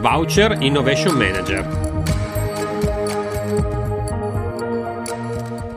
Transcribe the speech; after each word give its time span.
Voucher 0.00 0.56
Innovation 0.60 1.14
Manager. 1.14 1.62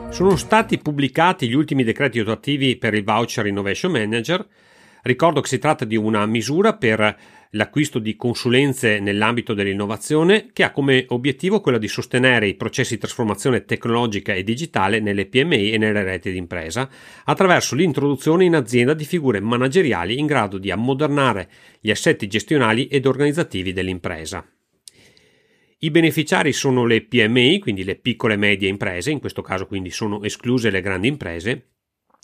Sono 0.08 0.36
stati 0.36 0.78
pubblicati 0.78 1.46
gli 1.46 1.52
ultimi 1.52 1.84
decreti 1.84 2.20
attuativi 2.20 2.76
per 2.76 2.94
il 2.94 3.04
Voucher 3.04 3.44
Innovation 3.44 3.92
Manager. 3.92 4.42
Ricordo 5.02 5.42
che 5.42 5.48
si 5.48 5.58
tratta 5.58 5.84
di 5.84 5.96
una 5.96 6.24
misura 6.24 6.72
per 6.72 7.18
l'acquisto 7.54 7.98
di 7.98 8.16
consulenze 8.16 9.00
nell'ambito 9.00 9.54
dell'innovazione 9.54 10.50
che 10.52 10.62
ha 10.62 10.70
come 10.70 11.04
obiettivo 11.08 11.60
quello 11.60 11.78
di 11.78 11.88
sostenere 11.88 12.46
i 12.46 12.54
processi 12.54 12.94
di 12.94 13.00
trasformazione 13.00 13.64
tecnologica 13.64 14.32
e 14.32 14.42
digitale 14.42 15.00
nelle 15.00 15.26
PMI 15.26 15.72
e 15.72 15.78
nelle 15.78 16.02
reti 16.02 16.32
d'impresa 16.32 16.88
attraverso 17.24 17.74
l'introduzione 17.74 18.44
in 18.44 18.54
azienda 18.54 18.94
di 18.94 19.04
figure 19.04 19.40
manageriali 19.40 20.18
in 20.18 20.26
grado 20.26 20.58
di 20.58 20.70
ammodernare 20.70 21.50
gli 21.80 21.90
assetti 21.90 22.26
gestionali 22.26 22.86
ed 22.86 23.06
organizzativi 23.06 23.72
dell'impresa. 23.72 24.46
I 25.78 25.90
beneficiari 25.90 26.52
sono 26.52 26.86
le 26.86 27.02
PMI, 27.02 27.58
quindi 27.58 27.84
le 27.84 27.96
piccole 27.96 28.34
e 28.34 28.38
medie 28.38 28.68
imprese, 28.68 29.10
in 29.10 29.20
questo 29.20 29.42
caso 29.42 29.66
quindi 29.66 29.90
sono 29.90 30.22
escluse 30.22 30.70
le 30.70 30.80
grandi 30.80 31.08
imprese, 31.08 31.68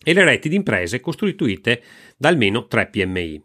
e 0.02 0.15
le 0.15 0.24
reti 0.24 0.48
di 0.48 0.56
imprese 0.56 1.01
costituite 1.01 1.82
da 2.16 2.28
almeno 2.28 2.66
3 2.66 2.87
PMI. 2.87 3.42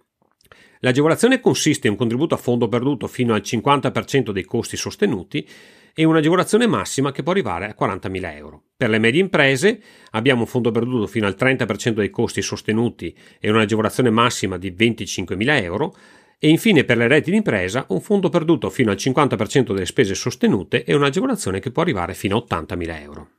L'agevolazione 0.79 1.39
consiste 1.39 1.87
in 1.87 1.93
un 1.93 1.99
contributo 1.99 2.35
a 2.35 2.37
fondo 2.37 2.67
perduto 2.67 3.07
fino 3.07 3.33
al 3.33 3.41
50% 3.41 4.31
dei 4.31 4.43
costi 4.43 4.77
sostenuti 4.77 5.47
e 5.93 6.03
un'agevolazione 6.03 6.67
massima 6.67 7.13
che 7.13 7.23
può 7.23 7.31
arrivare 7.31 7.67
a 7.67 7.75
40.000 7.79 8.35
euro. 8.35 8.63
Per 8.75 8.89
le 8.89 8.99
medie 8.99 9.21
imprese 9.21 9.79
abbiamo 10.11 10.41
un 10.41 10.47
fondo 10.47 10.71
perduto 10.71 11.07
fino 11.07 11.25
al 11.25 11.35
30% 11.39 11.91
dei 11.91 12.09
costi 12.09 12.41
sostenuti 12.41 13.15
e 13.39 13.49
un'agevolazione 13.49 14.09
massima 14.09 14.57
di 14.57 14.71
25.000 14.71 15.63
euro 15.63 15.95
e 16.37 16.49
infine 16.49 16.83
per 16.83 16.97
le 16.97 17.07
reti 17.07 17.31
d'impresa 17.31 17.85
un 17.89 18.01
fondo 18.01 18.27
perduto 18.27 18.69
fino 18.69 18.91
al 18.91 18.97
50% 18.97 19.73
delle 19.73 19.85
spese 19.85 20.15
sostenute 20.15 20.83
e 20.83 20.93
un'agevolazione 20.93 21.61
che 21.61 21.71
può 21.71 21.83
arrivare 21.83 22.13
fino 22.13 22.37
a 22.37 22.55
80.000 22.55 23.01
euro. 23.01 23.29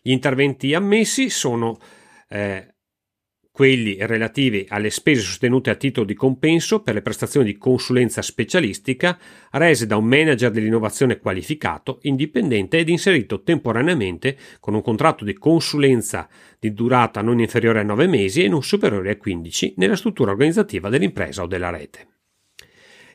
Gli 0.00 0.10
interventi 0.10 0.72
ammessi 0.72 1.28
sono 1.28 1.78
eh, 2.28 2.71
quelli 3.52 3.96
relativi 4.00 4.64
alle 4.68 4.88
spese 4.88 5.20
sostenute 5.20 5.68
a 5.68 5.74
titolo 5.74 6.06
di 6.06 6.14
compenso 6.14 6.80
per 6.80 6.94
le 6.94 7.02
prestazioni 7.02 7.44
di 7.44 7.58
consulenza 7.58 8.22
specialistica 8.22 9.18
rese 9.50 9.86
da 9.86 9.98
un 9.98 10.06
manager 10.06 10.50
dell'innovazione 10.50 11.18
qualificato, 11.18 11.98
indipendente 12.02 12.78
ed 12.78 12.88
inserito 12.88 13.42
temporaneamente 13.42 14.38
con 14.58 14.72
un 14.74 14.80
contratto 14.80 15.24
di 15.24 15.34
consulenza 15.34 16.26
di 16.58 16.72
durata 16.72 17.20
non 17.20 17.40
inferiore 17.40 17.80
a 17.80 17.84
9 17.84 18.06
mesi 18.06 18.42
e 18.42 18.48
non 18.48 18.62
superiore 18.62 19.10
a 19.10 19.16
15 19.16 19.74
nella 19.76 19.96
struttura 19.96 20.30
organizzativa 20.30 20.88
dell'impresa 20.88 21.42
o 21.42 21.46
della 21.46 21.68
rete. 21.68 22.11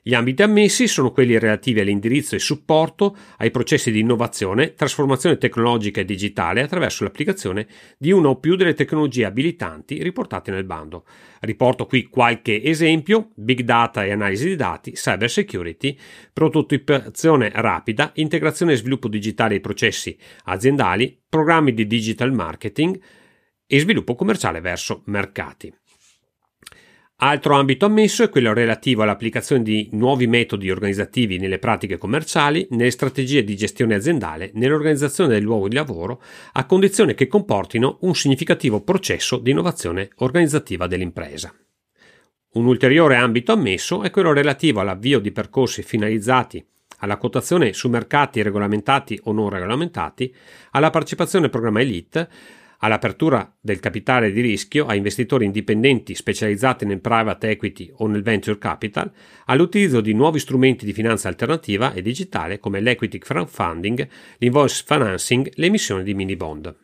Gli 0.08 0.14
ambiti 0.14 0.42
ammessi 0.42 0.88
sono 0.88 1.12
quelli 1.12 1.38
relativi 1.38 1.82
all'indirizzo 1.82 2.36
e 2.36 2.40
supporto 2.40 3.14
ai 3.40 3.52
processi 3.52 3.92
di 3.92 4.00
innovazione, 4.00 4.74
trasformazione 4.74 5.38
tecnologica 5.38 6.00
e 6.00 6.06
digitale 6.06 6.62
attraverso 6.62 7.04
l'applicazione 7.04 7.68
di 7.98 8.12
una 8.12 8.30
o 8.30 8.40
più 8.40 8.56
delle 8.56 8.74
tecnologie 8.74 9.26
abilitanti 9.26 10.02
riportate 10.02 10.50
nel 10.50 10.64
bando. 10.64 11.04
Riporto 11.42 11.88
qui 11.88 12.06
qualche 12.06 12.64
esempio: 12.64 13.32
big 13.36 13.64
data 13.64 14.06
e 14.06 14.14
analisi 14.14 14.48
di 14.48 14.56
dati, 14.56 14.92
cyber 14.92 15.30
security, 15.30 15.98
prototipazione 16.32 17.52
rapida, 17.54 18.12
integrazione 18.16 18.72
e 18.72 18.78
sviluppo 18.78 19.10
digitale 19.10 19.50
dei 19.50 19.60
processi 19.60 20.18
aziendali, 20.46 21.22
programmi 21.28 21.74
di 21.74 21.86
digital 21.86 22.32
marketing 22.32 22.98
e 23.68 23.80
sviluppo 23.80 24.16
commerciale 24.16 24.62
verso 24.62 25.02
mercati. 25.08 25.70
Altro 27.20 27.56
ambito 27.56 27.88
ammesso 27.88 28.22
è 28.22 28.30
quello 28.30 28.54
relativo 28.54 29.02
all'applicazione 29.02 29.64
di 29.64 29.90
nuovi 29.94 30.28
metodi 30.28 30.70
organizzativi 30.70 31.40
nelle 31.40 31.58
pratiche 31.58 31.98
commerciali, 31.98 32.68
nelle 32.70 32.92
strategie 32.92 33.44
di 33.44 33.56
gestione 33.56 33.96
aziendale, 33.96 34.52
nell'organizzazione 34.54 35.34
del 35.34 35.42
luogo 35.42 35.68
di 35.68 35.74
lavoro, 35.74 36.22
a 36.52 36.66
condizione 36.68 37.16
che 37.16 37.26
comportino 37.26 37.98
un 38.02 38.14
significativo 38.14 38.82
processo 38.82 39.40
di 39.40 39.50
innovazione 39.50 40.10
organizzativa 40.18 40.86
dell'impresa. 40.86 41.52
Un 42.54 42.68
ulteriore 42.68 43.16
ambito 43.16 43.52
ammesso 43.52 44.04
è 44.04 44.12
quello 44.12 44.32
relativo 44.32 44.82
all'avvio 44.82 45.18
di 45.18 45.32
percorsi 45.32 45.82
finalizzati 45.82 46.64
alla 47.00 47.18
quotazione 47.18 47.74
su 47.74 47.90
mercati 47.90 48.44
regolamentati 48.44 49.20
o 49.24 49.32
non 49.32 49.50
regolamentati, 49.50 50.32
alla 50.72 50.92
partecipazione 50.92 51.46
al 51.46 51.52
programma 51.52 51.82
Elite, 51.82 52.30
all'apertura 52.80 53.56
del 53.60 53.80
capitale 53.80 54.32
di 54.32 54.42
rischio 54.42 54.86
a 54.86 54.96
investitori 54.96 55.46
indipendenti 55.46 56.16
specializzati 56.16 56.86
nel 56.86 57.02
private 57.02 57.50
equity 57.50 57.90
o 57.98 58.08
nel 58.08 58.24
venture 58.24 58.58
capital, 58.58 59.12
all'utilizzo 59.46 60.02
di 60.02 60.14
nuovi 60.14 60.40
strumenti 60.40 60.86
di 60.86 60.94
finanza 60.94 61.28
alternativa 61.28 61.94
e 61.94 62.02
digitale 62.02 62.60
come 62.60 62.80
l'equity 62.80 63.18
crowdfunding, 63.18 64.08
l'invoice 64.38 64.84
financing, 64.86 65.52
l'emissione 65.56 66.04
di 66.04 66.14
mini 66.14 66.36
bond. 66.36 66.76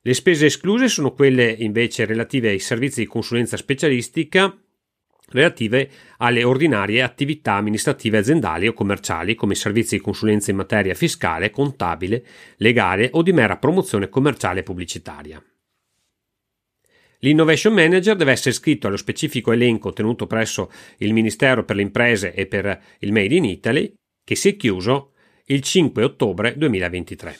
Le 0.00 0.14
spese 0.14 0.46
escluse 0.46 0.88
sono 0.88 1.12
quelle 1.12 1.50
invece 1.50 2.04
relative 2.04 2.48
ai 2.48 2.60
servizi 2.60 3.00
di 3.00 3.06
consulenza 3.06 3.56
specialistica 3.56 4.56
relative 5.30 5.90
alle 6.18 6.44
ordinarie 6.44 7.02
attività 7.02 7.54
amministrative 7.54 8.18
aziendali 8.18 8.66
o 8.66 8.72
commerciali 8.72 9.34
come 9.34 9.54
servizi 9.54 9.96
di 9.96 10.02
consulenza 10.02 10.50
in 10.50 10.56
materia 10.56 10.94
fiscale, 10.94 11.50
contabile, 11.50 12.24
legale 12.56 13.10
o 13.12 13.22
di 13.22 13.32
mera 13.32 13.56
promozione 13.56 14.08
commerciale 14.08 14.60
e 14.60 14.62
pubblicitaria. 14.62 15.42
L'Innovation 17.20 17.74
Manager 17.74 18.14
deve 18.14 18.32
essere 18.32 18.50
iscritto 18.50 18.86
allo 18.86 18.96
specifico 18.96 19.50
elenco 19.50 19.92
tenuto 19.92 20.26
presso 20.26 20.70
il 20.98 21.12
Ministero 21.12 21.64
per 21.64 21.76
le 21.76 21.82
Imprese 21.82 22.32
e 22.32 22.46
per 22.46 22.80
il 23.00 23.12
Made 23.12 23.34
in 23.34 23.44
Italy, 23.44 23.92
che 24.22 24.36
si 24.36 24.50
è 24.50 24.56
chiuso 24.56 25.12
il 25.46 25.60
5 25.62 26.04
ottobre 26.04 26.56
2023. 26.56 27.38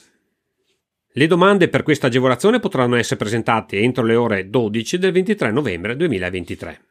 Le 1.13 1.27
domande 1.27 1.69
per 1.69 1.83
questa 1.83 2.07
agevolazione 2.07 2.59
potranno 2.59 2.95
essere 2.95 3.15
presentate 3.15 3.79
entro 3.79 4.03
le 4.03 4.15
ore 4.15 4.49
12 4.49 4.97
del 4.97 5.11
23 5.11 5.51
novembre 5.51 5.95
2023. 5.95 6.88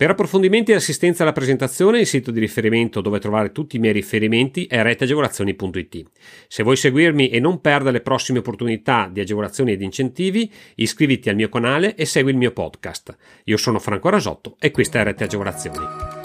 Per 0.00 0.08
approfondimenti 0.08 0.72
e 0.72 0.76
assistenza 0.76 1.24
alla 1.24 1.32
presentazione, 1.32 2.00
il 2.00 2.06
sito 2.06 2.30
di 2.30 2.40
riferimento 2.40 3.02
dove 3.02 3.18
trovare 3.18 3.52
tutti 3.52 3.76
i 3.76 3.78
miei 3.78 3.92
riferimenti 3.92 4.64
è 4.64 4.80
reteagevolazioni.it. 4.80 6.04
Se 6.48 6.62
vuoi 6.62 6.76
seguirmi 6.76 7.28
e 7.28 7.38
non 7.38 7.60
perdere 7.60 7.92
le 7.92 8.00
prossime 8.00 8.38
opportunità 8.38 9.10
di 9.12 9.20
agevolazioni 9.20 9.72
ed 9.72 9.82
incentivi, 9.82 10.50
iscriviti 10.76 11.28
al 11.28 11.36
mio 11.36 11.50
canale 11.50 11.96
e 11.96 12.06
segui 12.06 12.30
il 12.30 12.38
mio 12.38 12.52
podcast. 12.52 13.14
Io 13.44 13.58
sono 13.58 13.78
Franco 13.78 14.08
Rasotto 14.08 14.56
e 14.58 14.70
questa 14.70 15.00
è 15.00 15.04
Rete 15.04 15.24
Agevolazioni. 15.24 16.19